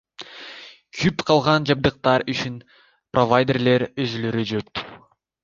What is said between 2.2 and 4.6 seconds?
үчүн провайдерлер өзүлөрү